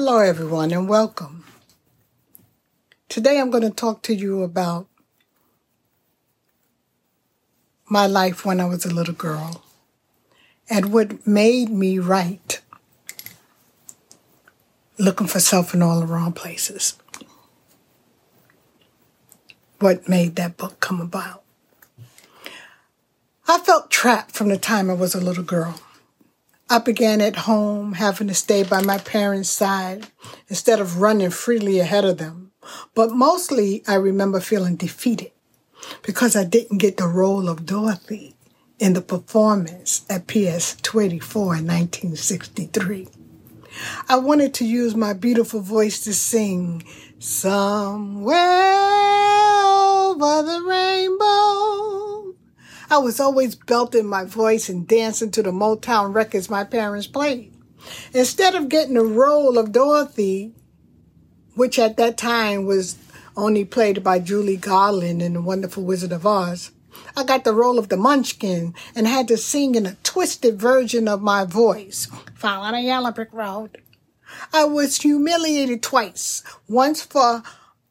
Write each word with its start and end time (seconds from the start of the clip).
Hello, 0.00 0.18
everyone, 0.18 0.70
and 0.70 0.88
welcome. 0.88 1.42
Today 3.08 3.40
I'm 3.40 3.50
going 3.50 3.64
to 3.64 3.70
talk 3.70 4.00
to 4.02 4.14
you 4.14 4.44
about 4.44 4.86
my 7.88 8.06
life 8.06 8.46
when 8.46 8.60
I 8.60 8.64
was 8.66 8.84
a 8.84 8.94
little 8.94 9.12
girl 9.12 9.64
and 10.70 10.92
what 10.92 11.26
made 11.26 11.70
me 11.70 11.98
write 11.98 12.60
looking 14.98 15.26
for 15.26 15.40
self 15.40 15.74
in 15.74 15.82
all 15.82 15.98
the 15.98 16.06
wrong 16.06 16.32
places. 16.32 16.94
What 19.80 20.08
made 20.08 20.36
that 20.36 20.56
book 20.56 20.78
come 20.78 21.00
about? 21.00 21.42
I 23.48 23.58
felt 23.58 23.90
trapped 23.90 24.30
from 24.30 24.48
the 24.48 24.58
time 24.58 24.92
I 24.92 24.94
was 24.94 25.16
a 25.16 25.20
little 25.20 25.42
girl. 25.42 25.80
I 26.70 26.78
began 26.78 27.22
at 27.22 27.34
home, 27.34 27.94
having 27.94 28.28
to 28.28 28.34
stay 28.34 28.62
by 28.62 28.82
my 28.82 28.98
parents' 28.98 29.48
side 29.48 30.08
instead 30.48 30.80
of 30.80 31.00
running 31.00 31.30
freely 31.30 31.78
ahead 31.78 32.04
of 32.04 32.18
them. 32.18 32.52
But 32.94 33.10
mostly, 33.10 33.82
I 33.88 33.94
remember 33.94 34.38
feeling 34.38 34.76
defeated 34.76 35.32
because 36.02 36.36
I 36.36 36.44
didn't 36.44 36.78
get 36.78 36.98
the 36.98 37.06
role 37.06 37.48
of 37.48 37.64
Dorothy 37.64 38.34
in 38.78 38.92
the 38.92 39.00
performance 39.00 40.04
at 40.10 40.26
PS 40.26 40.76
24 40.82 41.56
in 41.56 41.66
1963. 41.66 43.08
I 44.08 44.16
wanted 44.16 44.52
to 44.54 44.66
use 44.66 44.94
my 44.94 45.14
beautiful 45.14 45.60
voice 45.60 46.00
to 46.04 46.12
sing 46.12 46.84
Somewhere 47.18 48.36
Over 49.64 50.42
the 50.42 50.62
Rainbow. 50.68 51.77
I 52.90 52.98
was 52.98 53.20
always 53.20 53.54
belting 53.54 54.06
my 54.06 54.24
voice 54.24 54.68
and 54.68 54.86
dancing 54.86 55.30
to 55.32 55.42
the 55.42 55.50
Motown 55.50 56.14
records 56.14 56.48
my 56.48 56.64
parents 56.64 57.06
played. 57.06 57.52
Instead 58.14 58.54
of 58.54 58.68
getting 58.68 58.94
the 58.94 59.04
role 59.04 59.58
of 59.58 59.72
Dorothy, 59.72 60.54
which 61.54 61.78
at 61.78 61.96
that 61.98 62.16
time 62.16 62.64
was 62.64 62.96
only 63.36 63.64
played 63.64 64.02
by 64.02 64.18
Judy 64.18 64.56
Garland 64.56 65.22
in 65.22 65.34
The 65.34 65.42
Wonderful 65.42 65.84
Wizard 65.84 66.12
of 66.12 66.26
Oz, 66.26 66.70
I 67.16 67.24
got 67.24 67.44
the 67.44 67.54
role 67.54 67.78
of 67.78 67.88
the 67.88 67.96
munchkin 67.96 68.74
and 68.94 69.06
had 69.06 69.28
to 69.28 69.36
sing 69.36 69.74
in 69.74 69.86
a 69.86 69.96
twisted 70.02 70.58
version 70.58 71.08
of 71.08 71.20
my 71.20 71.44
voice. 71.44 72.08
following 72.34 72.74
a 72.74 72.86
yellow 72.86 73.12
brick 73.12 73.32
road. 73.32 73.82
I 74.52 74.64
was 74.64 75.00
humiliated 75.00 75.82
twice. 75.82 76.42
Once 76.68 77.02
for 77.02 77.42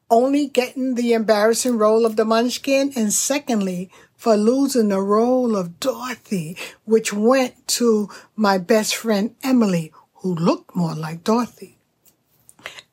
only 0.09 0.47
getting 0.47 0.95
the 0.95 1.13
embarrassing 1.13 1.77
role 1.77 2.05
of 2.05 2.15
the 2.15 2.25
munchkin 2.25 2.93
and 2.95 3.11
secondly 3.11 3.91
for 4.17 4.35
losing 4.35 4.89
the 4.89 4.99
role 4.99 5.55
of 5.55 5.79
Dorothy, 5.79 6.57
which 6.83 7.13
went 7.13 7.67
to 7.67 8.09
my 8.35 8.57
best 8.57 8.95
friend 8.95 9.35
Emily, 9.43 9.93
who 10.15 10.33
looked 10.35 10.75
more 10.75 10.95
like 10.95 11.23
Dorothy. 11.23 11.77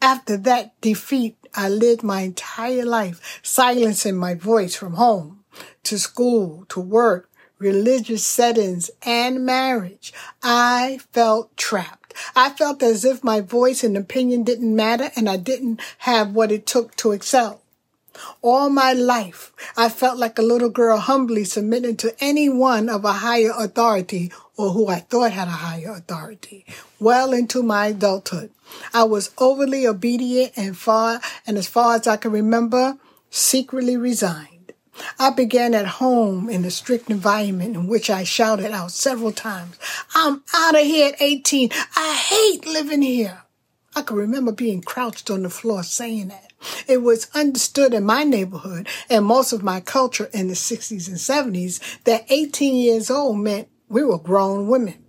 After 0.00 0.36
that 0.36 0.78
defeat, 0.82 1.36
I 1.54 1.68
lived 1.68 2.02
my 2.02 2.20
entire 2.20 2.84
life 2.84 3.40
silencing 3.42 4.16
my 4.16 4.34
voice 4.34 4.74
from 4.76 4.94
home 4.94 5.44
to 5.84 5.98
school, 5.98 6.66
to 6.68 6.80
work, 6.80 7.30
religious 7.58 8.24
settings, 8.24 8.90
and 9.02 9.46
marriage. 9.46 10.12
I 10.42 11.00
felt 11.12 11.56
trapped. 11.56 12.12
I 12.36 12.50
felt 12.50 12.82
as 12.82 13.04
if 13.04 13.24
my 13.24 13.40
voice 13.40 13.82
and 13.82 13.96
opinion 13.96 14.44
didn't 14.44 14.76
matter 14.76 15.10
and 15.16 15.28
I 15.28 15.36
didn't 15.36 15.80
have 15.98 16.32
what 16.32 16.52
it 16.52 16.66
took 16.66 16.94
to 16.96 17.12
excel. 17.12 17.63
All 18.42 18.70
my 18.70 18.92
life, 18.92 19.52
I 19.76 19.88
felt 19.88 20.18
like 20.18 20.38
a 20.38 20.42
little 20.42 20.68
girl 20.68 20.98
humbly 20.98 21.44
submitting 21.44 21.96
to 21.98 22.14
anyone 22.20 22.88
of 22.88 23.04
a 23.04 23.12
higher 23.12 23.52
authority 23.56 24.32
or 24.56 24.70
who 24.70 24.88
I 24.88 25.00
thought 25.00 25.32
had 25.32 25.48
a 25.48 25.52
higher 25.52 25.92
authority. 25.92 26.64
Well 27.00 27.32
into 27.32 27.62
my 27.62 27.88
adulthood, 27.88 28.50
I 28.92 29.04
was 29.04 29.30
overly 29.38 29.86
obedient 29.86 30.52
and 30.56 30.76
far, 30.76 31.20
and 31.46 31.58
as 31.58 31.66
far 31.66 31.96
as 31.96 32.06
I 32.06 32.16
can 32.16 32.32
remember, 32.32 32.98
secretly 33.30 33.96
resigned. 33.96 34.72
I 35.18 35.30
began 35.30 35.74
at 35.74 35.86
home 35.86 36.48
in 36.48 36.64
a 36.64 36.70
strict 36.70 37.10
environment 37.10 37.74
in 37.74 37.88
which 37.88 38.10
I 38.10 38.22
shouted 38.24 38.70
out 38.70 38.92
several 38.92 39.32
times, 39.32 39.76
I'm 40.14 40.42
out 40.54 40.78
of 40.78 40.82
here 40.82 41.08
at 41.08 41.20
18. 41.20 41.70
I 41.96 42.14
hate 42.14 42.66
living 42.66 43.02
here. 43.02 43.42
I 43.96 44.02
can 44.02 44.16
remember 44.16 44.52
being 44.52 44.82
crouched 44.82 45.30
on 45.30 45.42
the 45.42 45.50
floor 45.50 45.82
saying 45.82 46.28
that. 46.28 46.52
It 46.86 47.02
was 47.02 47.28
understood 47.34 47.94
in 47.94 48.04
my 48.04 48.24
neighborhood 48.24 48.88
and 49.08 49.24
most 49.24 49.52
of 49.52 49.62
my 49.62 49.80
culture 49.80 50.30
in 50.32 50.48
the 50.48 50.54
60s 50.54 51.08
and 51.08 51.16
70s 51.16 52.02
that 52.04 52.24
18 52.28 52.76
years 52.76 53.10
old 53.10 53.38
meant 53.38 53.68
we 53.88 54.04
were 54.04 54.18
grown 54.18 54.68
women. 54.68 55.04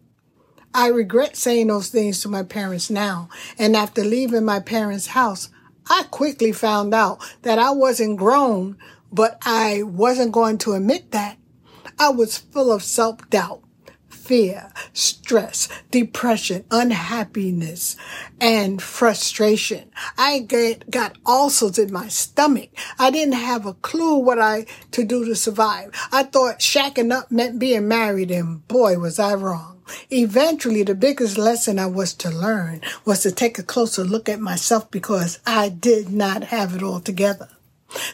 I 0.74 0.88
regret 0.88 1.38
saying 1.38 1.68
those 1.68 1.90
things 1.90 2.22
to 2.22 2.30
my 2.30 2.44
parents 2.44 2.90
now. 2.90 3.30
And 3.58 3.76
after 3.76 4.04
leaving 4.04 4.44
my 4.44 4.60
parents' 4.60 5.08
house, 5.08 5.50
I 5.90 6.04
quickly 6.12 6.52
found 6.52 6.94
out 6.94 7.20
that 7.44 7.60
I 7.60 7.72
wasn't 7.72 8.18
grown 8.18 8.78
but 9.16 9.38
I 9.46 9.84
wasn't 9.84 10.34
going 10.34 10.58
to 10.60 10.74
admit 10.74 11.12
that. 11.12 11.38
I 11.98 12.10
was 12.10 12.38
full 12.38 12.72
of 12.72 12.84
self 12.84 13.30
doubt, 13.30 13.64
fear, 14.25 14.72
stress, 14.91 15.69
depression, 15.91 16.66
unhappiness, 16.72 17.96
and 18.41 18.81
frustration. 18.81 19.91
I 20.18 20.40
get, 20.40 20.90
got 20.90 21.18
ulcers 21.28 21.78
in 21.78 21.94
my 21.94 22.08
stomach. 22.08 22.69
I 22.97 23.12
didn't 23.12 23.35
have 23.35 23.66
a 23.68 23.75
clue 23.75 24.18
what 24.18 24.40
I 24.40 24.66
to 24.91 25.03
do 25.03 25.25
to 25.25 25.35
survive. 25.35 25.91
I 26.12 26.24
thought 26.24 26.59
shacking 26.59 27.12
up 27.12 27.31
meant 27.31 27.59
being 27.59 27.88
married 27.88 28.31
and 28.31 28.68
boy 28.68 28.97
was 28.97 29.19
I 29.19 29.35
wrong. 29.35 29.81
Eventually, 30.09 30.81
the 30.81 30.96
biggest 30.96 31.38
lesson 31.38 31.78
I 31.78 31.85
was 31.85 32.16
to 32.16 32.31
learn 32.31 32.81
was 33.06 33.22
to 33.22 33.31
take 33.31 33.59
a 33.59 33.64
closer 33.64 34.03
look 34.03 34.28
at 34.28 34.40
myself 34.40 34.90
because 34.90 35.40
I 35.46 35.69
did 35.69 36.12
not 36.12 36.46
have 36.46 36.75
it 36.75 36.81
all 36.81 37.00
together. 37.00 37.50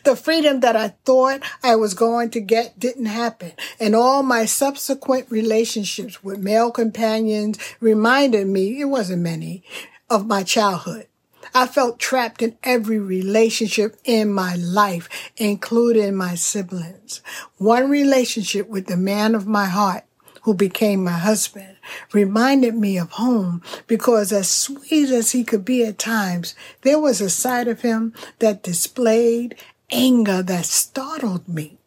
The 0.04 0.16
freedom 0.16 0.60
that 0.60 0.76
I 0.76 0.90
thought 1.06 1.42
I 1.64 1.76
was 1.76 1.94
going 1.94 2.30
to 2.32 2.42
get 2.42 2.80
didn't 2.80 3.06
happen, 3.06 3.54
and 3.80 3.96
all 3.96 4.24
my 4.24 4.46
subsequent 4.46 5.32
relationships 5.32 6.24
with 6.24 6.40
male 6.40 6.72
companions 6.72 7.58
reminded 7.80 8.48
me, 8.48 8.80
it 8.80 8.86
wasn't 8.86 9.22
many, 9.22 9.64
of 10.10 10.28
my 10.28 10.44
childhood. 10.44 11.08
I 11.54 11.68
felt 11.68 12.00
trapped 12.00 12.42
in 12.42 12.58
every 12.64 13.00
relationship 13.00 13.98
in 14.06 14.32
my 14.32 14.56
life, 14.56 15.10
including 15.38 16.16
my 16.16 16.36
siblings. 16.36 17.22
One 17.58 17.90
relationship 17.90 18.70
with 18.70 18.88
the 18.88 18.98
man 18.98 19.36
of 19.36 19.48
my 19.48 19.66
heart 19.66 20.04
who 20.44 20.54
became 20.54 21.04
my 21.04 21.12
husband, 21.12 21.78
reminded 22.14 22.76
me 22.76 22.98
of 22.98 23.12
home 23.12 23.62
because 23.88 24.32
as 24.32 24.50
sweet 24.50 25.10
as 25.10 25.32
he 25.32 25.44
could 25.44 25.66
be 25.66 25.84
at 25.84 25.98
times, 25.98 26.56
there 26.82 27.00
was 27.00 27.22
a 27.22 27.30
side 27.30 27.68
of 27.68 27.82
him 27.82 28.14
that 28.40 28.64
displayed 28.64 29.56
anger 29.92 30.42
that 30.44 30.66
startled 30.66 31.48
me. 31.48 31.78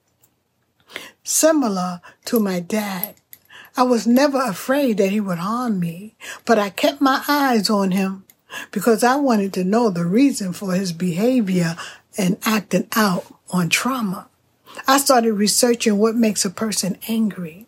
Similar 1.22 2.00
to 2.26 2.38
my 2.38 2.60
dad, 2.60 3.14
I 3.76 3.82
was 3.82 4.06
never 4.06 4.40
afraid 4.40 4.98
that 4.98 5.10
he 5.10 5.20
would 5.20 5.38
harm 5.38 5.80
me, 5.80 6.14
but 6.44 6.58
I 6.58 6.70
kept 6.70 7.00
my 7.00 7.24
eyes 7.26 7.68
on 7.68 7.90
him 7.90 8.24
because 8.70 9.02
I 9.02 9.16
wanted 9.16 9.52
to 9.54 9.64
know 9.64 9.90
the 9.90 10.04
reason 10.04 10.52
for 10.52 10.74
his 10.74 10.92
behavior 10.92 11.76
and 12.16 12.38
acting 12.44 12.86
out 12.94 13.26
on 13.50 13.68
trauma. 13.68 14.28
I 14.86 14.98
started 14.98 15.32
researching 15.32 15.98
what 15.98 16.14
makes 16.14 16.44
a 16.44 16.50
person 16.50 16.98
angry. 17.08 17.66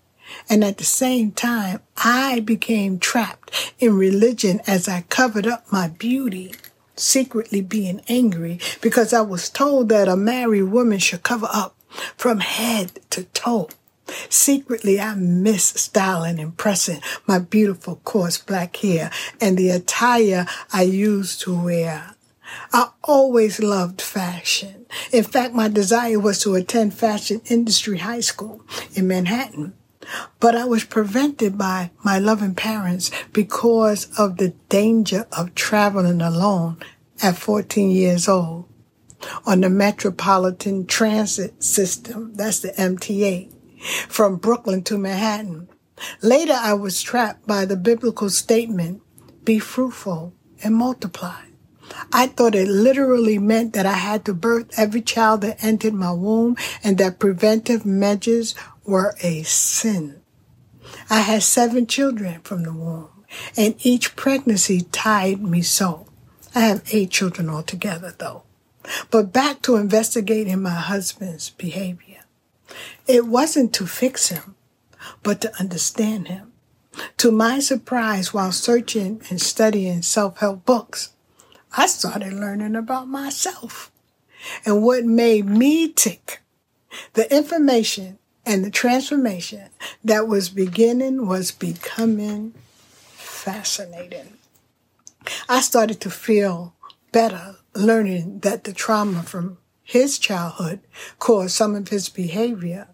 And 0.48 0.64
at 0.64 0.78
the 0.78 0.84
same 0.84 1.32
time, 1.32 1.80
I 1.96 2.40
became 2.40 2.98
trapped 2.98 3.74
in 3.78 3.96
religion 3.96 4.60
as 4.66 4.88
I 4.88 5.02
covered 5.08 5.46
up 5.46 5.70
my 5.70 5.88
beauty, 5.88 6.54
secretly 6.96 7.60
being 7.60 8.00
angry 8.08 8.58
because 8.80 9.12
I 9.12 9.20
was 9.20 9.48
told 9.48 9.88
that 9.90 10.08
a 10.08 10.16
married 10.16 10.64
woman 10.64 10.98
should 10.98 11.22
cover 11.22 11.48
up 11.52 11.76
from 12.16 12.40
head 12.40 13.00
to 13.10 13.24
toe. 13.24 13.68
Secretly, 14.28 15.00
I 15.00 15.14
miss 15.14 15.64
styling 15.64 16.38
and 16.38 16.56
pressing 16.56 17.00
my 17.26 17.38
beautiful 17.38 17.96
coarse 18.04 18.38
black 18.38 18.76
hair 18.76 19.10
and 19.40 19.56
the 19.56 19.70
attire 19.70 20.46
I 20.72 20.82
used 20.82 21.40
to 21.42 21.64
wear. 21.64 22.14
I 22.72 22.90
always 23.02 23.60
loved 23.60 24.00
fashion. 24.00 24.86
In 25.12 25.24
fact, 25.24 25.54
my 25.54 25.68
desire 25.68 26.20
was 26.20 26.40
to 26.42 26.54
attend 26.54 26.94
fashion 26.94 27.40
industry 27.46 27.98
high 27.98 28.20
school 28.20 28.62
in 28.94 29.08
Manhattan. 29.08 29.74
But 30.40 30.54
I 30.54 30.64
was 30.64 30.84
prevented 30.84 31.58
by 31.58 31.90
my 32.04 32.18
loving 32.18 32.54
parents 32.54 33.10
because 33.32 34.08
of 34.18 34.36
the 34.36 34.50
danger 34.68 35.26
of 35.32 35.54
traveling 35.54 36.20
alone 36.20 36.78
at 37.22 37.36
14 37.36 37.90
years 37.90 38.28
old 38.28 38.68
on 39.44 39.60
the 39.60 39.70
Metropolitan 39.70 40.86
Transit 40.86 41.62
System, 41.62 42.34
that's 42.34 42.60
the 42.60 42.70
MTA, 42.72 43.50
from 44.08 44.36
Brooklyn 44.36 44.82
to 44.84 44.98
Manhattan. 44.98 45.68
Later, 46.22 46.56
I 46.58 46.74
was 46.74 47.02
trapped 47.02 47.46
by 47.46 47.64
the 47.64 47.76
biblical 47.76 48.30
statement, 48.30 49.02
be 49.44 49.58
fruitful 49.58 50.34
and 50.62 50.74
multiply. 50.74 51.40
I 52.12 52.26
thought 52.26 52.54
it 52.54 52.68
literally 52.68 53.38
meant 53.38 53.72
that 53.74 53.86
I 53.86 53.92
had 53.92 54.24
to 54.24 54.34
birth 54.34 54.66
every 54.76 55.00
child 55.00 55.42
that 55.42 55.62
entered 55.62 55.94
my 55.94 56.12
womb 56.12 56.56
and 56.82 56.98
that 56.98 57.18
preventive 57.18 57.86
measures 57.86 58.54
were 58.86 59.14
a 59.22 59.42
sin. 59.42 60.22
I 61.10 61.20
had 61.20 61.42
seven 61.42 61.86
children 61.86 62.40
from 62.42 62.62
the 62.62 62.72
womb, 62.72 63.08
and 63.56 63.74
each 63.84 64.16
pregnancy 64.16 64.82
tied 64.92 65.42
me 65.42 65.62
so. 65.62 66.06
I 66.54 66.60
have 66.60 66.82
eight 66.92 67.10
children 67.10 67.50
altogether, 67.50 68.14
though. 68.16 68.42
But 69.10 69.32
back 69.32 69.62
to 69.62 69.76
investigating 69.76 70.62
my 70.62 70.70
husband's 70.70 71.50
behavior. 71.50 72.24
It 73.06 73.26
wasn't 73.26 73.72
to 73.74 73.86
fix 73.86 74.28
him, 74.28 74.54
but 75.22 75.40
to 75.40 75.52
understand 75.58 76.28
him. 76.28 76.52
To 77.18 77.30
my 77.30 77.58
surprise, 77.58 78.32
while 78.32 78.52
searching 78.52 79.20
and 79.28 79.40
studying 79.40 80.02
self 80.02 80.38
help 80.38 80.64
books, 80.64 81.10
I 81.76 81.86
started 81.86 82.32
learning 82.32 82.74
about 82.74 83.08
myself 83.08 83.92
and 84.64 84.82
what 84.82 85.04
made 85.04 85.46
me 85.46 85.92
tick. 85.92 86.40
The 87.12 87.32
information 87.34 88.18
and 88.46 88.64
the 88.64 88.70
transformation 88.70 89.68
that 90.04 90.28
was 90.28 90.48
beginning 90.48 91.26
was 91.26 91.50
becoming 91.50 92.54
fascinating. 92.86 94.34
I 95.48 95.60
started 95.60 96.00
to 96.02 96.10
feel 96.10 96.74
better 97.10 97.56
learning 97.74 98.38
that 98.40 98.64
the 98.64 98.72
trauma 98.72 99.24
from 99.24 99.58
his 99.82 100.18
childhood 100.18 100.80
caused 101.18 101.56
some 101.56 101.74
of 101.74 101.88
his 101.88 102.08
behavior 102.08 102.88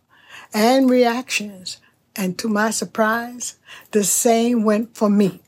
and 0.55 0.91
reactions. 0.91 1.79
And 2.17 2.39
to 2.39 2.49
my 2.49 2.71
surprise, 2.71 3.59
the 3.91 4.05
same 4.05 4.65
went 4.65 4.97
for 4.97 5.09
me. 5.09 5.43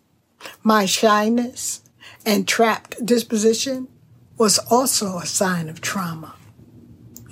My 0.63 0.85
shyness 0.85 1.83
and 2.27 2.47
trapped 2.47 3.05
disposition 3.05 3.89
was 4.37 4.59
also 4.71 5.19
a 5.19 5.27
sign 5.27 5.69
of 5.69 5.81
trauma. 5.81 6.35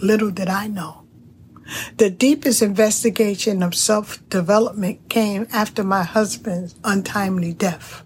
Little 0.02 0.30
did 0.30 0.48
I 0.48 0.66
know. 0.66 1.01
The 1.96 2.10
deepest 2.10 2.62
investigation 2.62 3.62
of 3.62 3.74
self 3.74 4.26
development 4.28 5.08
came 5.08 5.46
after 5.52 5.84
my 5.84 6.02
husband's 6.02 6.74
untimely 6.84 7.52
death. 7.52 8.04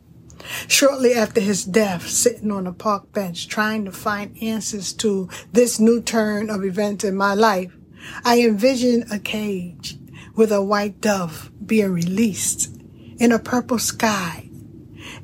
Shortly 0.68 1.14
after 1.14 1.40
his 1.40 1.64
death, 1.64 2.06
sitting 2.08 2.52
on 2.52 2.66
a 2.66 2.72
park 2.72 3.12
bench 3.12 3.48
trying 3.48 3.84
to 3.84 3.92
find 3.92 4.36
answers 4.40 4.92
to 4.94 5.28
this 5.52 5.80
new 5.80 6.00
turn 6.00 6.50
of 6.50 6.64
events 6.64 7.04
in 7.04 7.16
my 7.16 7.34
life, 7.34 7.76
I 8.24 8.40
envisioned 8.40 9.10
a 9.10 9.18
cage 9.18 9.98
with 10.34 10.52
a 10.52 10.62
white 10.62 11.00
dove 11.00 11.50
being 11.64 11.92
released 11.92 12.76
in 13.18 13.32
a 13.32 13.38
purple 13.38 13.78
sky. 13.78 14.50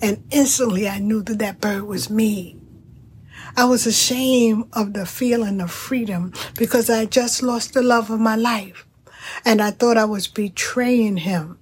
And 0.00 0.24
instantly 0.30 0.88
I 0.88 0.98
knew 0.98 1.22
that 1.22 1.38
that 1.38 1.60
bird 1.60 1.84
was 1.84 2.10
me. 2.10 2.61
I 3.54 3.66
was 3.66 3.86
ashamed 3.86 4.68
of 4.72 4.94
the 4.94 5.04
feeling 5.04 5.60
of 5.60 5.70
freedom 5.70 6.32
because 6.58 6.88
I 6.88 7.04
just 7.04 7.42
lost 7.42 7.74
the 7.74 7.82
love 7.82 8.10
of 8.10 8.18
my 8.18 8.34
life. 8.34 8.86
And 9.44 9.60
I 9.60 9.70
thought 9.70 9.96
I 9.96 10.06
was 10.06 10.26
betraying 10.26 11.18
him 11.18 11.58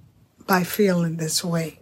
by 0.47 0.63
feeling 0.63 1.17
this 1.17 1.43
way. 1.43 1.79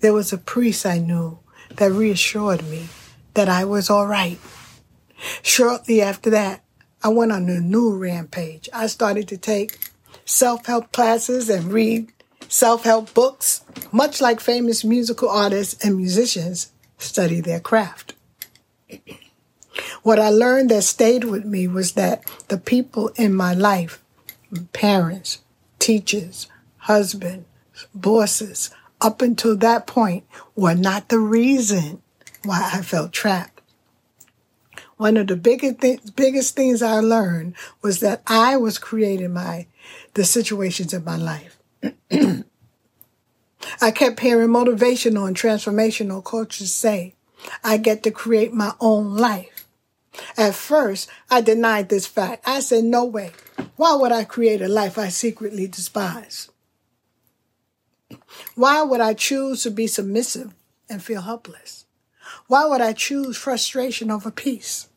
There 0.00 0.12
was 0.12 0.32
a 0.32 0.38
priest 0.38 0.84
I 0.84 0.98
knew 0.98 1.38
that 1.76 1.90
reassured 1.90 2.62
me 2.68 2.88
that 3.34 3.48
I 3.48 3.64
was 3.64 3.88
all 3.88 4.06
right. 4.06 4.38
Shortly 5.42 6.02
after 6.02 6.30
that, 6.30 6.62
I 7.02 7.08
went 7.08 7.32
on 7.32 7.48
a 7.48 7.60
new 7.60 7.96
rampage. 7.96 8.68
I 8.72 8.86
started 8.86 9.26
to 9.28 9.38
take 9.38 9.78
self-help 10.24 10.92
classes 10.92 11.48
and 11.48 11.72
read 11.72 12.12
self-help 12.48 13.14
books, 13.14 13.64
much 13.90 14.20
like 14.20 14.38
famous 14.38 14.84
musical 14.84 15.30
artists 15.30 15.84
and 15.84 15.96
musicians 15.96 16.72
study 16.98 17.40
their 17.40 17.60
craft. 17.60 18.14
What 20.02 20.18
I 20.18 20.28
learned 20.28 20.70
that 20.70 20.82
stayed 20.82 21.24
with 21.24 21.44
me 21.44 21.66
was 21.66 21.92
that 21.92 22.24
the 22.48 22.58
people 22.58 23.08
in 23.16 23.34
my 23.34 23.54
life, 23.54 24.02
parents, 24.72 25.38
teachers, 25.78 26.48
husbands, 26.78 27.46
bosses, 27.94 28.70
up 29.00 29.22
until 29.22 29.56
that 29.56 29.86
point 29.86 30.24
were 30.54 30.74
not 30.74 31.08
the 31.08 31.18
reason 31.18 32.02
why 32.44 32.70
I 32.72 32.82
felt 32.82 33.12
trapped. 33.12 33.60
One 34.96 35.16
of 35.16 35.26
the 35.26 35.36
biggest 35.36 35.80
th- 35.80 36.14
biggest 36.14 36.54
things 36.54 36.82
I 36.82 37.00
learned 37.00 37.54
was 37.82 38.00
that 38.00 38.22
I 38.26 38.56
was 38.56 38.78
creating 38.78 39.32
my 39.32 39.66
the 40.14 40.24
situations 40.24 40.92
in 40.92 41.02
my 41.04 41.16
life. 41.16 41.58
I 43.80 43.90
kept 43.90 44.20
hearing 44.20 44.48
motivational 44.48 45.26
and 45.26 45.36
transformational 45.36 46.22
coaches 46.22 46.72
say, 46.72 47.14
I 47.64 47.76
get 47.76 48.02
to 48.02 48.10
create 48.10 48.52
my 48.52 48.72
own 48.80 49.16
life. 49.16 49.66
At 50.36 50.54
first, 50.54 51.08
I 51.30 51.40
denied 51.40 51.88
this 51.88 52.06
fact. 52.06 52.42
I 52.46 52.60
said, 52.60 52.84
no 52.84 53.04
way. 53.04 53.32
Why 53.76 53.94
would 53.94 54.12
I 54.12 54.24
create 54.24 54.60
a 54.60 54.68
life 54.68 54.98
I 54.98 55.08
secretly 55.08 55.66
despise? 55.66 56.50
Why 58.54 58.82
would 58.82 59.00
I 59.00 59.14
choose 59.14 59.62
to 59.62 59.70
be 59.70 59.86
submissive 59.86 60.52
and 60.88 61.02
feel 61.02 61.22
helpless? 61.22 61.86
Why 62.46 62.66
would 62.66 62.80
I 62.80 62.92
choose 62.92 63.36
frustration 63.36 64.10
over 64.10 64.30
peace? 64.30 64.88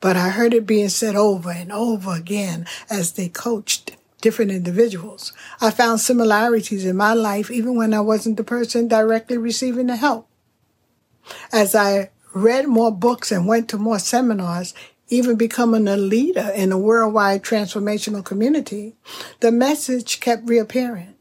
But 0.00 0.16
I 0.16 0.30
heard 0.30 0.54
it 0.54 0.66
being 0.66 0.88
said 0.88 1.14
over 1.14 1.50
and 1.50 1.70
over 1.70 2.14
again 2.14 2.66
as 2.88 3.12
they 3.12 3.28
coached 3.28 3.96
different 4.22 4.50
individuals. 4.50 5.32
I 5.60 5.70
found 5.70 6.00
similarities 6.00 6.86
in 6.86 6.96
my 6.96 7.12
life 7.12 7.50
even 7.50 7.76
when 7.76 7.92
I 7.92 8.00
wasn't 8.00 8.38
the 8.38 8.44
person 8.44 8.88
directly 8.88 9.36
receiving 9.36 9.88
the 9.88 9.96
help. 9.96 10.29
As 11.52 11.74
I 11.74 12.10
read 12.32 12.68
more 12.68 12.92
books 12.92 13.32
and 13.32 13.46
went 13.46 13.68
to 13.70 13.78
more 13.78 13.98
seminars, 13.98 14.72
even 15.08 15.34
becoming 15.34 15.88
a 15.88 15.96
leader 15.96 16.52
in 16.54 16.70
a 16.70 16.78
worldwide 16.78 17.42
transformational 17.42 18.24
community, 18.24 18.94
the 19.40 19.50
message 19.50 20.20
kept 20.20 20.48
reappearing. 20.48 21.14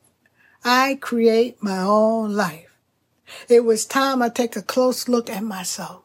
I 0.63 0.99
create 1.01 1.63
my 1.63 1.79
own 1.79 2.35
life. 2.35 2.77
It 3.47 3.65
was 3.65 3.85
time 3.85 4.21
I 4.21 4.29
take 4.29 4.55
a 4.55 4.61
close 4.61 5.07
look 5.07 5.29
at 5.29 5.43
myself. 5.43 6.03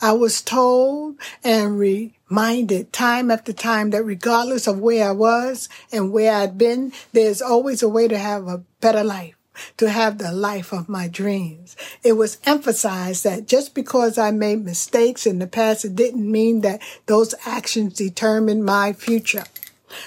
I 0.00 0.12
was 0.12 0.40
told 0.40 1.16
and 1.44 1.78
reminded 1.78 2.92
time 2.92 3.30
after 3.30 3.52
time 3.52 3.90
that 3.90 4.02
regardless 4.02 4.66
of 4.66 4.78
where 4.78 5.08
I 5.08 5.12
was 5.12 5.68
and 5.92 6.10
where 6.10 6.34
I'd 6.34 6.58
been, 6.58 6.92
there's 7.12 7.42
always 7.42 7.82
a 7.82 7.88
way 7.88 8.08
to 8.08 8.18
have 8.18 8.48
a 8.48 8.64
better 8.80 9.04
life 9.04 9.37
to 9.76 9.90
have 9.90 10.18
the 10.18 10.32
life 10.32 10.72
of 10.72 10.88
my 10.88 11.08
dreams. 11.08 11.76
It 12.02 12.12
was 12.12 12.38
emphasized 12.44 13.24
that 13.24 13.46
just 13.46 13.74
because 13.74 14.18
I 14.18 14.30
made 14.30 14.64
mistakes 14.64 15.26
in 15.26 15.38
the 15.38 15.46
past, 15.46 15.84
it 15.84 15.96
didn't 15.96 16.30
mean 16.30 16.60
that 16.62 16.80
those 17.06 17.34
actions 17.46 17.94
determined 17.94 18.64
my 18.64 18.92
future. 18.92 19.44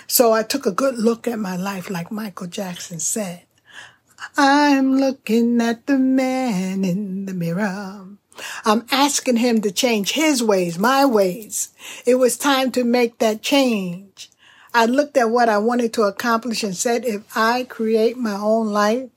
So 0.08 0.32
I 0.32 0.44
took 0.44 0.66
a 0.66 0.72
good 0.72 0.98
look 0.98 1.28
at 1.28 1.40
my 1.40 1.56
life, 1.56 1.90
like 1.90 2.12
Michael 2.12 2.48
Jackson 2.48 3.00
said. 3.00 3.44
I'm 4.38 4.98
looking 4.98 5.60
at 5.62 5.88
the 5.88 5.98
man 5.98 6.86
in 6.86 7.26
the 7.26 7.34
mirror. 7.34 8.08
I'm 8.66 8.86
asking 8.92 9.38
him 9.38 9.62
to 9.62 9.72
change 9.72 10.14
his 10.14 10.42
ways, 10.42 10.80
my 10.80 11.06
ways. 11.06 11.70
It 12.06 12.16
was 12.16 12.38
time 12.38 12.72
to 12.72 12.84
make 12.84 13.18
that 13.20 13.42
change. 13.42 14.30
I 14.74 14.86
looked 14.86 15.18
at 15.18 15.30
what 15.30 15.50
I 15.50 15.58
wanted 15.58 15.94
to 15.94 16.04
accomplish 16.04 16.64
and 16.64 16.76
said, 16.76 17.04
if 17.04 17.24
I 17.36 17.64
create 17.66 18.18
my 18.18 18.36
own 18.36 18.68
life, 18.68 19.10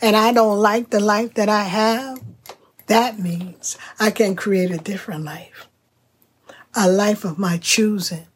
and 0.00 0.16
I 0.16 0.32
don't 0.32 0.58
like 0.58 0.90
the 0.90 1.00
life 1.00 1.34
that 1.34 1.48
I 1.48 1.64
have, 1.64 2.20
that 2.86 3.18
means 3.18 3.78
I 3.98 4.10
can 4.10 4.36
create 4.36 4.70
a 4.70 4.78
different 4.78 5.24
life, 5.24 5.68
a 6.74 6.88
life 6.90 7.24
of 7.24 7.38
my 7.38 7.58
choosing. 7.58 8.26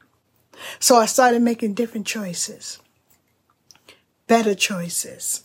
So 0.78 0.96
I 0.96 1.06
started 1.06 1.42
making 1.42 1.74
different 1.74 2.06
choices, 2.06 2.80
better 4.26 4.54
choices, 4.54 5.44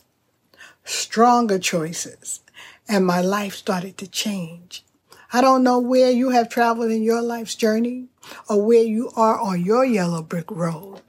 stronger 0.84 1.58
choices, 1.58 2.40
and 2.88 3.06
my 3.06 3.20
life 3.20 3.54
started 3.54 3.98
to 3.98 4.06
change. 4.06 4.84
I 5.32 5.40
don't 5.40 5.62
know 5.62 5.78
where 5.78 6.10
you 6.10 6.30
have 6.30 6.48
traveled 6.48 6.90
in 6.90 7.02
your 7.02 7.22
life's 7.22 7.54
journey 7.54 8.08
or 8.48 8.62
where 8.62 8.82
you 8.82 9.10
are 9.16 9.38
on 9.38 9.64
your 9.64 9.84
yellow 9.84 10.22
brick 10.22 10.50
road. 10.50 11.00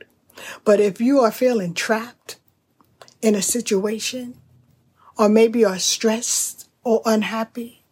But 0.63 0.79
if 0.79 1.01
you 1.01 1.19
are 1.19 1.31
feeling 1.31 1.73
trapped 1.73 2.37
in 3.21 3.35
a 3.35 3.41
situation, 3.41 4.35
or 5.17 5.29
maybe 5.29 5.63
are 5.63 5.79
stressed 5.79 6.69
or 6.83 7.01
unhappy 7.05 7.83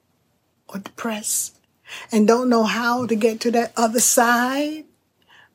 or 0.68 0.80
depressed 0.80 1.58
and 2.12 2.28
don't 2.28 2.50
know 2.50 2.64
how 2.64 3.06
to 3.06 3.16
get 3.16 3.40
to 3.42 3.52
that 3.52 3.74
other 3.76 4.00
side, 4.00 4.86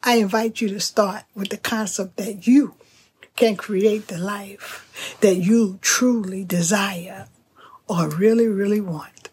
I 0.03 0.17
invite 0.17 0.61
you 0.61 0.69
to 0.69 0.81
start 0.81 1.25
with 1.35 1.49
the 1.49 1.57
concept 1.57 2.17
that 2.17 2.47
you 2.47 2.75
can 3.35 3.57
create 3.57 4.09
the 4.09 4.19
life 4.19 5.17
that 5.21 5.37
you 5.37 5.79
truly 5.83 6.45
desire 6.45 7.29
or 7.89 8.09
really, 8.09 8.47
really 8.47 8.81
want. 8.81 9.29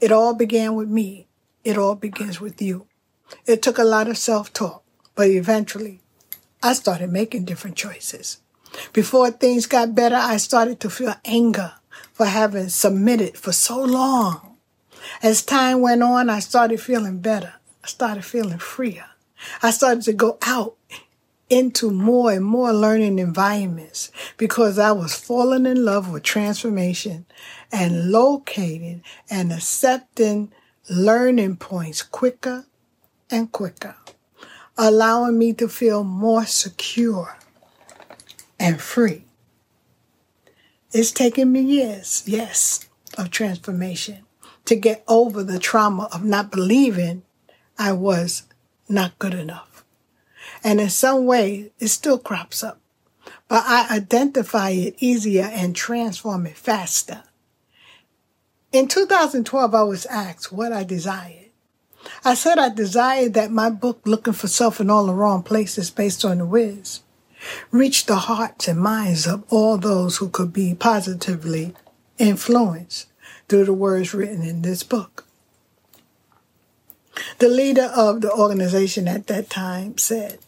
It 0.00 0.12
all 0.12 0.34
began 0.34 0.74
with 0.74 0.88
me. 0.88 1.26
It 1.64 1.78
all 1.78 1.94
begins 1.94 2.40
with 2.40 2.60
you. 2.60 2.86
It 3.46 3.62
took 3.62 3.78
a 3.78 3.84
lot 3.84 4.08
of 4.08 4.18
self-talk, 4.18 4.82
but 5.14 5.28
eventually 5.28 6.00
I 6.62 6.74
started 6.74 7.10
making 7.10 7.44
different 7.44 7.76
choices. 7.76 8.41
Before 8.92 9.30
things 9.30 9.66
got 9.66 9.94
better, 9.94 10.16
I 10.16 10.36
started 10.36 10.80
to 10.80 10.90
feel 10.90 11.14
anger 11.24 11.72
for 12.12 12.26
having 12.26 12.68
submitted 12.68 13.36
for 13.36 13.52
so 13.52 13.82
long. 13.82 14.56
As 15.22 15.42
time 15.42 15.80
went 15.80 16.02
on, 16.02 16.30
I 16.30 16.40
started 16.40 16.80
feeling 16.80 17.18
better. 17.18 17.54
I 17.82 17.88
started 17.88 18.24
feeling 18.24 18.58
freer. 18.58 19.06
I 19.62 19.70
started 19.70 20.02
to 20.04 20.12
go 20.12 20.38
out 20.42 20.76
into 21.50 21.90
more 21.90 22.32
and 22.32 22.44
more 22.44 22.72
learning 22.72 23.18
environments 23.18 24.10
because 24.36 24.78
I 24.78 24.92
was 24.92 25.14
falling 25.14 25.66
in 25.66 25.84
love 25.84 26.10
with 26.10 26.22
transformation 26.22 27.26
and 27.70 28.10
locating 28.10 29.02
and 29.28 29.52
accepting 29.52 30.52
learning 30.88 31.56
points 31.56 32.02
quicker 32.02 32.66
and 33.30 33.52
quicker, 33.52 33.96
allowing 34.78 35.38
me 35.38 35.52
to 35.54 35.68
feel 35.68 36.04
more 36.04 36.46
secure 36.46 37.36
and 38.62 38.80
free. 38.80 39.24
It's 40.92 41.10
taken 41.10 41.50
me 41.50 41.60
years, 41.60 42.22
yes, 42.26 42.88
of 43.18 43.30
transformation 43.30 44.24
to 44.66 44.76
get 44.76 45.02
over 45.08 45.42
the 45.42 45.58
trauma 45.58 46.08
of 46.12 46.24
not 46.24 46.52
believing 46.52 47.24
I 47.76 47.92
was 47.92 48.44
not 48.88 49.18
good 49.18 49.34
enough. 49.34 49.84
And 50.62 50.80
in 50.80 50.90
some 50.90 51.26
way, 51.26 51.72
it 51.80 51.88
still 51.88 52.18
crops 52.18 52.62
up, 52.62 52.78
but 53.48 53.64
I 53.66 53.96
identify 53.96 54.70
it 54.70 54.94
easier 54.98 55.50
and 55.52 55.74
transform 55.74 56.46
it 56.46 56.56
faster. 56.56 57.24
In 58.70 58.86
2012, 58.86 59.74
I 59.74 59.82
was 59.82 60.06
asked 60.06 60.52
what 60.52 60.72
I 60.72 60.84
desired. 60.84 61.50
I 62.24 62.34
said 62.34 62.58
I 62.58 62.68
desired 62.68 63.34
that 63.34 63.50
my 63.50 63.70
book, 63.70 64.02
Looking 64.04 64.32
for 64.32 64.48
Self 64.48 64.80
in 64.80 64.88
All 64.88 65.06
the 65.06 65.14
Wrong 65.14 65.42
Places, 65.42 65.90
based 65.90 66.24
on 66.24 66.38
the 66.38 66.46
Wiz, 66.46 67.00
reach 67.70 68.06
the 68.06 68.16
hearts 68.16 68.68
and 68.68 68.80
minds 68.80 69.26
of 69.26 69.44
all 69.50 69.78
those 69.78 70.18
who 70.18 70.28
could 70.28 70.52
be 70.52 70.74
positively 70.74 71.74
influenced 72.18 73.08
through 73.48 73.64
the 73.64 73.72
words 73.72 74.14
written 74.14 74.42
in 74.42 74.62
this 74.62 74.82
book. 74.82 75.26
The 77.38 77.48
leader 77.48 77.90
of 77.94 78.20
the 78.20 78.32
organization 78.32 79.08
at 79.08 79.26
that 79.26 79.50
time 79.50 79.98
said, 79.98 80.38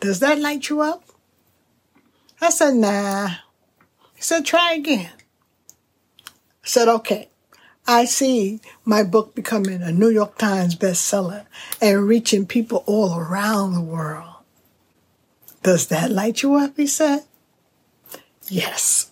Does 0.00 0.20
that 0.20 0.38
light 0.38 0.68
you 0.68 0.80
up? 0.80 1.04
I 2.40 2.50
said, 2.50 2.74
Nah. 2.74 3.28
He 4.14 4.22
said, 4.22 4.44
Try 4.44 4.74
again. 4.74 5.10
I 6.64 6.66
said, 6.66 6.88
Okay. 6.88 7.28
I 7.86 8.04
see 8.04 8.60
my 8.84 9.02
book 9.02 9.34
becoming 9.34 9.82
a 9.82 9.90
New 9.90 10.10
York 10.10 10.38
Times 10.38 10.76
bestseller 10.76 11.46
and 11.80 12.06
reaching 12.06 12.46
people 12.46 12.84
all 12.86 13.18
around 13.18 13.74
the 13.74 13.80
world. 13.80 14.41
Does 15.62 15.86
that 15.88 16.10
light 16.10 16.42
you 16.42 16.56
up? 16.56 16.76
He 16.76 16.86
said. 16.86 17.24
Yes. 18.48 19.10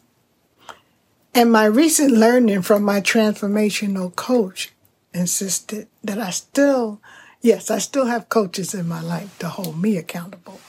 And 1.33 1.53
my 1.53 1.65
recent 1.65 2.11
learning 2.11 2.63
from 2.63 2.83
my 2.83 3.01
transformational 3.01 4.15
coach 4.15 4.73
insisted 5.15 5.87
that 6.03 6.19
I 6.19 6.31
still, 6.31 7.01
yes, 7.41 7.71
I 7.71 7.79
still 7.79 8.07
have 8.07 8.29
coaches 8.29 8.75
in 8.75 8.89
my 8.89 9.01
life 9.01 9.39
to 9.39 9.49
hold 9.49 9.81
me 9.81 9.97
accountable. 9.97 10.61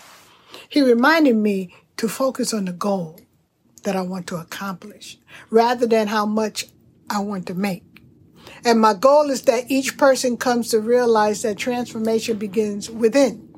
He 0.69 0.81
reminded 0.81 1.35
me 1.35 1.75
to 1.97 2.07
focus 2.07 2.53
on 2.53 2.65
the 2.65 2.73
goal 2.73 3.19
that 3.83 3.95
I 3.95 4.01
want 4.01 4.27
to 4.27 4.37
accomplish 4.37 5.17
rather 5.49 5.87
than 5.87 6.07
how 6.07 6.27
much 6.27 6.67
I 7.09 7.19
want 7.19 7.47
to 7.47 7.55
make. 7.55 7.83
And 8.63 8.79
my 8.79 8.93
goal 8.93 9.31
is 9.31 9.41
that 9.43 9.71
each 9.71 9.97
person 9.97 10.37
comes 10.37 10.69
to 10.69 10.79
realize 10.79 11.41
that 11.41 11.57
transformation 11.57 12.37
begins 12.37 12.89
within 12.89 13.50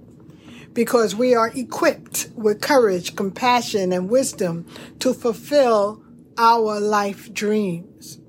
because 0.73 1.15
we 1.15 1.35
are 1.35 1.51
equipped 1.55 2.29
with 2.35 2.61
courage, 2.61 3.15
compassion, 3.15 3.91
and 3.91 4.09
wisdom 4.09 4.65
to 4.99 5.13
fulfill 5.13 6.03
our 6.37 6.79
life 6.79 7.33
dreams. 7.33 8.19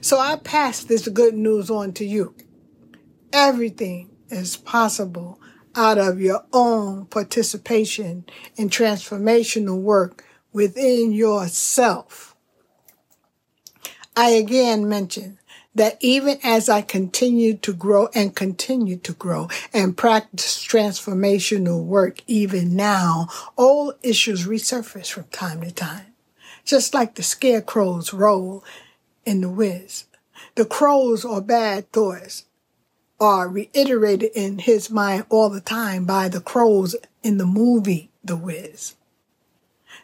So 0.00 0.18
I 0.18 0.36
pass 0.36 0.82
this 0.84 1.08
good 1.08 1.34
news 1.34 1.70
on 1.70 1.92
to 1.94 2.04
you. 2.04 2.34
Everything 3.32 4.10
is 4.28 4.56
possible 4.56 5.40
out 5.74 5.98
of 5.98 6.20
your 6.20 6.44
own 6.52 7.06
participation 7.06 8.24
in 8.56 8.70
transformational 8.70 9.80
work 9.80 10.24
within 10.52 11.12
yourself. 11.12 12.34
I 14.16 14.30
again 14.30 14.88
mention 14.88 15.39
that 15.74 15.96
even 16.00 16.38
as 16.42 16.68
I 16.68 16.82
continue 16.82 17.56
to 17.58 17.72
grow 17.72 18.08
and 18.14 18.34
continue 18.34 18.96
to 18.98 19.12
grow 19.12 19.48
and 19.72 19.96
practice 19.96 20.64
transformational 20.66 21.84
work 21.84 22.22
even 22.26 22.74
now, 22.74 23.28
old 23.56 23.94
issues 24.02 24.46
resurface 24.46 25.10
from 25.10 25.24
time 25.24 25.60
to 25.62 25.70
time 25.70 26.10
just 26.64 26.94
like 26.94 27.14
the 27.14 27.22
scarecrow's 27.22 28.12
role 28.12 28.64
in 29.24 29.40
The 29.40 29.48
Wiz. 29.48 30.04
The 30.54 30.64
crows 30.64 31.24
or 31.24 31.40
bad 31.40 31.90
thoughts 31.92 32.44
are 33.18 33.48
reiterated 33.48 34.30
in 34.34 34.60
his 34.60 34.90
mind 34.90 35.26
all 35.28 35.50
the 35.50 35.60
time 35.60 36.04
by 36.04 36.28
the 36.28 36.40
crows 36.40 36.96
in 37.22 37.38
the 37.38 37.46
movie 37.46 38.10
The 38.24 38.36
Wiz. 38.36 38.94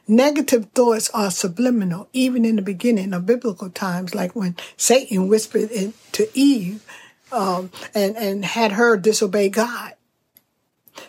Negative 0.08 0.66
thoughts 0.74 1.10
are 1.10 1.30
subliminal, 1.30 2.08
even 2.12 2.44
in 2.44 2.56
the 2.56 2.62
beginning 2.62 3.12
of 3.12 3.26
biblical 3.26 3.70
times, 3.70 4.14
like 4.14 4.36
when 4.36 4.56
Satan 4.76 5.26
whispered 5.26 5.70
it 5.72 5.94
to 6.12 6.28
Eve 6.32 6.84
um, 7.32 7.70
and, 7.94 8.16
and 8.16 8.44
had 8.44 8.72
her 8.72 8.96
disobey 8.96 9.48
God. 9.48 9.94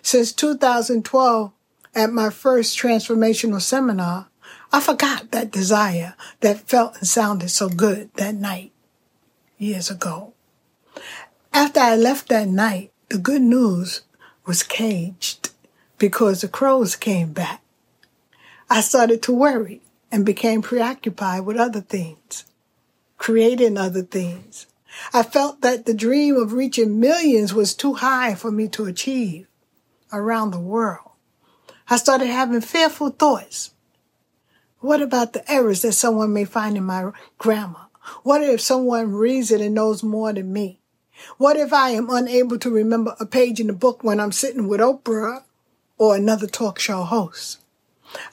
Since 0.01 0.34
2012, 0.34 1.51
at 1.94 2.12
my 2.12 2.30
first 2.30 2.77
transformational 2.77 3.62
seminar, 3.62 4.27
I 4.72 4.80
forgot 4.82 5.32
that 5.32 5.51
desire 5.51 6.16
that 6.42 6.68
felt 6.68 6.98
and 6.98 7.08
sounded 7.08 7.50
so 7.50 7.70
good 7.70 8.13
that 8.16 8.36
night 8.36 8.72
years 9.58 9.89
ago. 9.89 10.34
After 11.54 11.80
I 11.80 11.96
left 11.96 12.30
that 12.30 12.48
night, 12.48 12.92
the 13.10 13.18
good 13.18 13.42
news 13.42 14.01
was 14.46 14.63
caged 14.63 15.51
because 15.98 16.42
the 16.42 16.48
crows 16.48 16.96
came 16.96 17.34
back. 17.34 17.62
I 18.69 18.81
started 18.81 19.21
to 19.24 19.31
worry 19.33 19.81
and 20.12 20.25
became 20.25 20.62
preoccupied 20.62 21.45
with 21.45 21.57
other 21.57 21.81
things, 21.81 22.45
creating 23.17 23.77
other 23.77 24.03
things. 24.03 24.67
I 25.13 25.24
felt 25.24 25.62
that 25.62 25.86
the 25.86 25.93
dream 25.93 26.36
of 26.36 26.53
reaching 26.53 27.00
millions 27.00 27.53
was 27.53 27.75
too 27.75 27.95
high 27.95 28.36
for 28.36 28.51
me 28.51 28.67
to 28.69 28.86
achieve 28.86 29.47
around 30.12 30.51
the 30.51 30.59
world. 30.59 31.12
I 31.89 31.97
started 31.97 32.27
having 32.27 32.62
fearful 32.62 33.12
thoughts 33.12 33.71
what 34.79 35.01
about 35.01 35.33
the 35.33 35.51
errors 35.51 35.81
that 35.81 35.93
someone 35.93 36.33
may 36.33 36.45
find 36.45 36.77
in 36.77 36.83
my 36.83 37.12
grammar? 37.39 37.88
What 38.21 38.43
if 38.43 38.62
someone 38.62 39.12
reads 39.12 39.50
it 39.50 39.59
and 39.59 39.74
knows 39.74 40.03
more 40.03 40.31
than 40.31 40.53
me? 40.53 40.79
What 41.38 41.57
if 41.57 41.74
I 41.74 41.89
am 41.89 42.12
unable 42.12 42.59
to 42.59 42.69
remember 42.69 43.15
a 43.19 43.25
page 43.25 43.59
in 43.59 43.67
the 43.67 43.74
book 43.74 44.03
when 44.03 44.19
I'm 44.19 44.31
sitting 44.31 44.67
with 44.67 44.79
Oprah 44.79 45.43
or 45.97 46.15
another 46.15 46.45
talk 46.45 46.77
show 46.77 47.01
host? 47.03 47.59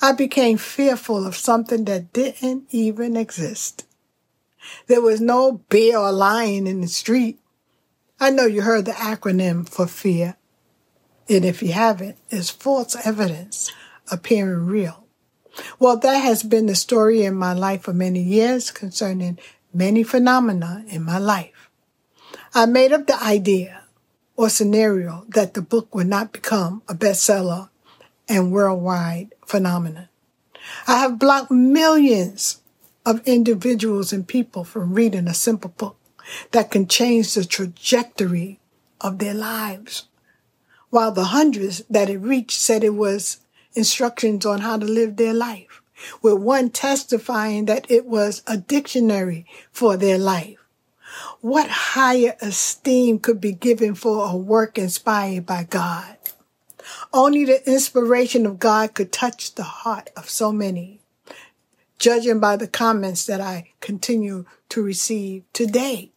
I 0.01 0.13
became 0.13 0.57
fearful 0.57 1.27
of 1.27 1.37
something 1.37 1.85
that 1.85 2.13
didn't 2.13 2.67
even 2.71 3.17
exist. 3.17 3.87
There 4.87 5.01
was 5.01 5.21
no 5.21 5.61
bear 5.69 5.99
or 5.99 6.13
lion 6.13 6.67
in 6.67 6.81
the 6.81 6.89
street. 6.89 7.39
I 8.21 8.31
know 8.31 8.47
you 8.47 8.63
heard 8.63 8.85
the 8.87 8.93
acronym 8.93 9.69
for 9.69 9.87
fear. 9.87 10.37
And 11.29 11.45
if 11.45 11.63
you 11.63 11.73
haven't, 11.73 12.17
it's 12.31 12.51
false 12.51 12.97
evidence 13.07 13.73
appearing 14.11 14.67
real. 14.67 15.07
Well, 15.79 15.97
that 15.99 16.19
has 16.19 16.43
been 16.43 16.67
the 16.67 16.75
story 16.75 17.23
in 17.25 17.35
my 17.35 17.53
life 17.53 17.83
for 17.83 17.93
many 17.93 18.21
years 18.21 18.71
concerning 18.71 19.39
many 19.73 20.03
phenomena 20.03 20.85
in 20.89 21.05
my 21.05 21.19
life. 21.19 21.71
I 22.55 22.67
made 22.67 22.93
up 22.93 23.07
the 23.07 23.23
idea 23.23 23.85
or 24.37 24.49
scenario 24.49 25.25
that 25.29 25.55
the 25.55 25.63
book 25.63 25.95
would 25.95 26.09
not 26.09 26.33
become 26.33 26.83
a 26.89 26.95
bestseller 26.95 27.69
and 28.29 28.53
worldwide 28.53 29.35
phenomenon. 29.47 30.09
I 30.87 30.99
have 31.01 31.19
blocked 31.19 31.51
millions 31.51 32.61
of 33.05 33.27
individuals 33.27 34.13
and 34.13 34.27
people 34.27 34.65
from 34.65 34.95
reading 34.95 35.29
a 35.29 35.35
simple 35.35 35.71
book 35.71 35.97
that 36.53 36.71
can 36.71 36.89
change 36.89 37.35
the 37.35 37.45
trajectory 37.45 38.61
of 39.01 39.19
their 39.19 39.35
lives. 39.35 40.05
While 40.91 41.13
the 41.13 41.25
hundreds 41.25 41.83
that 41.91 42.09
it 42.09 42.19
reached 42.19 42.59
said 42.59 42.83
it 42.83 42.95
was 42.95 43.41
instructions 43.75 44.47
on 44.47 44.61
how 44.61 44.79
to 44.79 44.87
live 44.87 45.17
their 45.17 45.35
life, 45.35 45.83
with 46.23 46.35
one 46.35 46.71
testifying 46.71 47.67
that 47.67 47.91
it 47.91 48.07
was 48.07 48.43
a 48.47 48.57
dictionary 48.57 49.47
for 49.71 49.97
their 49.97 50.19
life. 50.19 50.59
What 51.41 51.69
higher 51.69 52.37
esteem 52.41 53.19
could 53.19 53.41
be 53.41 53.53
given 53.53 53.95
for 53.95 54.27
a 54.27 54.37
work 54.37 54.79
inspired 54.79 55.47
by 55.47 55.65
God? 55.65 56.14
Only 57.15 57.45
the 57.45 57.65
inspiration 57.71 58.45
of 58.45 58.59
God 58.59 58.95
could 58.95 59.13
touch 59.13 59.55
the 59.55 59.63
heart 59.63 60.11
of 60.17 60.29
so 60.29 60.51
many, 60.51 61.01
judging 61.97 62.41
by 62.41 62.57
the 62.57 62.67
comments 62.67 63.25
that 63.27 63.41
I 63.41 63.71
continue 63.81 64.47
to 64.71 64.83
receive 64.83 65.45
today. 65.53 66.11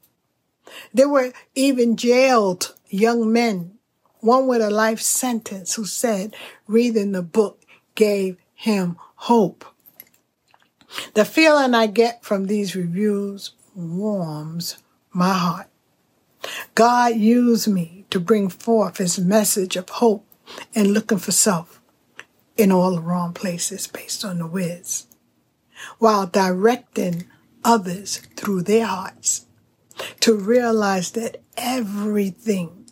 There 0.91 1.07
were 1.07 1.33
even 1.53 1.97
jailed 1.97 2.73
young 2.89 3.31
men 3.31 3.77
one 4.21 4.47
with 4.47 4.59
a 4.59 4.71
life 4.71 4.99
sentence 4.99 5.75
who 5.75 5.85
said 5.85 6.35
reading 6.65 7.11
the 7.11 7.21
book 7.21 7.61
gave 7.93 8.37
him 8.55 8.97
hope. 9.17 9.65
The 11.13 11.25
feeling 11.25 11.75
I 11.75 11.85
get 11.85 12.23
from 12.23 12.47
these 12.47 12.75
reviews 12.75 13.51
warms 13.75 14.77
my 15.13 15.33
heart. 15.33 15.67
God 16.73 17.15
used 17.15 17.67
me 17.67 18.05
to 18.09 18.19
bring 18.19 18.49
forth 18.49 18.97
his 18.97 19.19
message 19.19 19.75
of 19.75 19.89
hope 19.89 20.26
and 20.75 20.93
looking 20.93 21.17
for 21.17 21.31
self 21.31 21.81
in 22.55 22.71
all 22.71 22.95
the 22.95 23.01
wrong 23.01 23.33
places 23.33 23.87
based 23.87 24.25
on 24.25 24.39
the 24.39 24.47
Wiz, 24.47 25.05
while 25.99 26.25
directing 26.25 27.25
others 27.63 28.17
through 28.35 28.63
their 28.63 28.85
hearts. 28.85 29.45
To 30.21 30.35
realize 30.35 31.11
that 31.11 31.41
everything, 31.55 32.87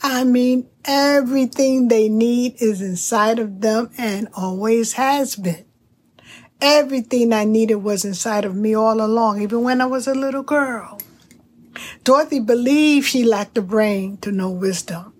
I 0.00 0.22
mean, 0.22 0.68
everything 0.84 1.88
they 1.88 2.08
need 2.08 2.54
is 2.60 2.80
inside 2.80 3.40
of 3.40 3.60
them 3.60 3.90
and 3.98 4.28
always 4.34 4.92
has 4.92 5.34
been. 5.34 5.64
Everything 6.60 7.32
I 7.32 7.44
needed 7.44 7.76
was 7.76 8.04
inside 8.04 8.44
of 8.44 8.54
me 8.54 8.74
all 8.74 9.00
along, 9.00 9.42
even 9.42 9.62
when 9.62 9.80
I 9.80 9.86
was 9.86 10.06
a 10.06 10.14
little 10.14 10.42
girl. 10.42 11.00
Dorothy 12.02 12.40
believed 12.40 13.06
she 13.06 13.22
lacked 13.22 13.54
the 13.54 13.62
brain 13.62 14.16
to 14.18 14.32
know 14.32 14.50
wisdom, 14.50 15.12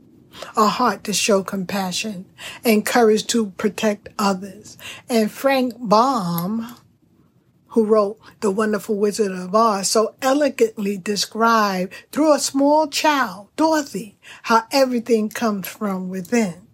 a 0.56 0.66
heart 0.66 1.04
to 1.04 1.12
show 1.12 1.42
compassion, 1.42 2.26
and 2.64 2.84
courage 2.86 3.26
to 3.28 3.50
protect 3.50 4.08
others. 4.18 4.78
And 5.08 5.30
Frank 5.30 5.74
Baum, 5.78 6.76
who 7.68 7.84
wrote 7.84 8.18
The 8.40 8.50
Wonderful 8.50 8.96
Wizard 8.96 9.32
of 9.32 9.54
Oz, 9.54 9.90
so 9.90 10.14
elegantly 10.22 10.96
described 10.96 11.92
through 12.12 12.32
a 12.32 12.38
small 12.38 12.88
child, 12.88 13.48
Dorothy, 13.56 14.16
how 14.44 14.64
everything 14.72 15.28
comes 15.28 15.68
from 15.68 16.08
within. 16.08 16.66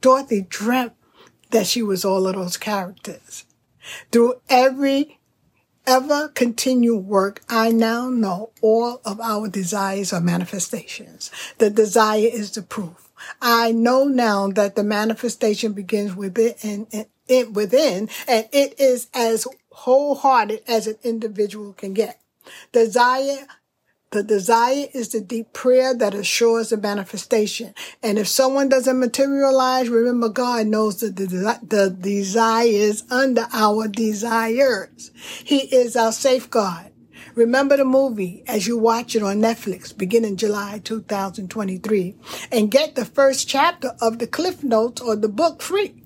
Dorothy 0.00 0.46
dreamt 0.48 0.92
that 1.50 1.66
she 1.66 1.82
was 1.82 2.04
all 2.04 2.26
of 2.26 2.34
those 2.34 2.56
characters. 2.56 3.44
Through 4.10 4.34
every 4.48 5.15
ever 5.86 6.28
continue 6.28 6.96
work, 6.96 7.42
I 7.48 7.70
now 7.70 8.08
know 8.08 8.50
all 8.60 9.00
of 9.04 9.20
our 9.20 9.48
desires 9.48 10.12
are 10.12 10.20
manifestations. 10.20 11.30
The 11.58 11.70
desire 11.70 12.28
is 12.32 12.50
the 12.52 12.62
proof. 12.62 13.10
I 13.40 13.72
know 13.72 14.04
now 14.04 14.48
that 14.48 14.76
the 14.76 14.84
manifestation 14.84 15.72
begins 15.72 16.14
within 16.14 16.86
and, 16.92 17.06
it 17.28 17.52
within, 17.52 18.08
and 18.28 18.48
it 18.52 18.78
is 18.78 19.08
as 19.14 19.46
wholehearted 19.70 20.62
as 20.68 20.86
an 20.86 20.96
individual 21.02 21.72
can 21.72 21.94
get. 21.94 22.20
Desire 22.72 23.46
the 24.16 24.22
desire 24.22 24.86
is 24.94 25.10
the 25.10 25.20
deep 25.20 25.52
prayer 25.52 25.92
that 25.94 26.14
assures 26.14 26.70
the 26.70 26.78
manifestation. 26.78 27.74
And 28.02 28.18
if 28.18 28.26
someone 28.26 28.70
doesn't 28.70 28.98
materialize, 28.98 29.90
remember 29.90 30.30
God 30.30 30.68
knows 30.68 31.00
the, 31.00 31.10
the, 31.10 31.60
the 31.62 31.90
desires 31.90 33.04
under 33.10 33.46
our 33.52 33.88
desires. 33.88 35.10
He 35.44 35.58
is 35.58 35.96
our 35.96 36.12
safeguard. 36.12 36.92
Remember 37.34 37.76
the 37.76 37.84
movie 37.84 38.42
as 38.46 38.66
you 38.66 38.78
watch 38.78 39.14
it 39.14 39.22
on 39.22 39.42
Netflix 39.42 39.94
beginning 39.94 40.38
July 40.38 40.80
2023 40.82 42.14
and 42.50 42.70
get 42.70 42.94
the 42.94 43.04
first 43.04 43.46
chapter 43.46 43.92
of 44.00 44.18
the 44.18 44.26
Cliff 44.26 44.64
Notes 44.64 45.02
or 45.02 45.16
the 45.16 45.28
book 45.28 45.60
free. 45.60 46.02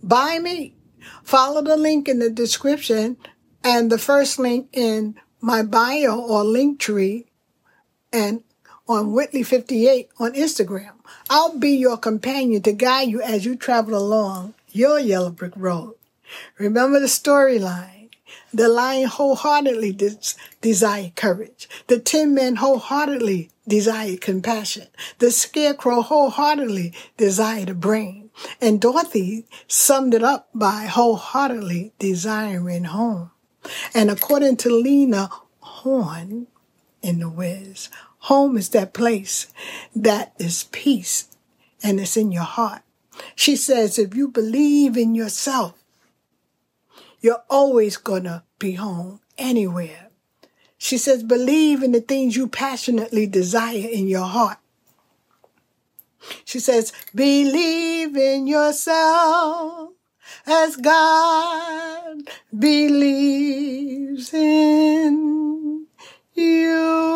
Buy 0.00 0.38
me. 0.38 0.76
Follow 1.24 1.60
the 1.60 1.76
link 1.76 2.08
in 2.08 2.20
the 2.20 2.30
description 2.30 3.16
and 3.64 3.90
the 3.90 3.98
first 3.98 4.38
link 4.38 4.68
in 4.72 5.16
my 5.40 5.64
bio 5.64 6.20
or 6.20 6.44
Linktree 6.44 7.26
and 8.12 8.42
on 8.88 9.12
Whitley 9.12 9.42
58 9.42 10.08
on 10.18 10.32
Instagram. 10.34 10.92
I'll 11.30 11.58
be 11.58 11.70
your 11.70 11.96
companion 11.96 12.62
to 12.62 12.72
guide 12.72 13.08
you 13.08 13.20
as 13.22 13.44
you 13.44 13.56
travel 13.56 13.96
along 13.96 14.54
your 14.70 14.98
yellow 14.98 15.30
brick 15.30 15.52
road. 15.56 15.94
Remember 16.58 17.00
the 17.00 17.06
storyline. 17.06 18.10
The 18.54 18.68
lion 18.68 19.08
wholeheartedly 19.08 19.92
des- 19.92 20.34
desired 20.60 21.16
courage. 21.16 21.68
The 21.86 21.98
tin 21.98 22.34
men 22.34 22.56
wholeheartedly 22.56 23.50
desired 23.66 24.20
compassion. 24.20 24.88
The 25.18 25.30
scarecrow 25.30 26.02
wholeheartedly 26.02 26.92
desired 27.16 27.70
a 27.70 27.74
brain. 27.74 28.30
And 28.60 28.80
Dorothy 28.80 29.46
summed 29.68 30.14
it 30.14 30.22
up 30.22 30.48
by 30.54 30.84
wholeheartedly 30.84 31.92
desiring 31.98 32.84
home. 32.84 33.30
And 33.94 34.10
according 34.10 34.56
to 34.58 34.70
Lena 34.70 35.30
Horne 35.60 36.46
in 37.02 37.18
The 37.18 37.28
Wiz, 37.28 37.88
home 38.18 38.56
is 38.56 38.68
that 38.70 38.94
place 38.94 39.48
that 39.94 40.32
is 40.38 40.64
peace 40.64 41.28
and 41.82 42.00
it's 42.00 42.16
in 42.16 42.32
your 42.32 42.42
heart. 42.44 42.82
She 43.34 43.56
says, 43.56 43.98
if 43.98 44.14
you 44.14 44.28
believe 44.28 44.96
in 44.96 45.14
yourself, 45.14 45.74
you're 47.20 47.42
always 47.50 47.96
going 47.96 48.24
to 48.24 48.42
be 48.58 48.72
home 48.72 49.20
anywhere. 49.38 50.08
She 50.78 50.98
says, 50.98 51.22
believe 51.22 51.82
in 51.82 51.92
the 51.92 52.00
things 52.00 52.36
you 52.36 52.48
passionately 52.48 53.26
desire 53.26 53.76
in 53.76 54.08
your 54.08 54.26
heart. 54.26 54.58
She 56.44 56.58
says, 56.58 56.92
believe 57.14 58.16
in 58.16 58.46
yourself 58.46 59.90
as 60.46 60.76
God 60.76 62.18
believes 62.56 64.32
in 64.34 65.61
you. 66.34 67.12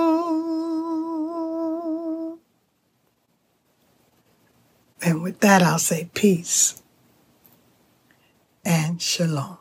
And 5.03 5.23
with 5.23 5.41
that, 5.41 5.63
I'll 5.63 5.79
say 5.79 6.11
peace 6.15 6.83
and 8.65 9.01
shalom. 9.01 9.59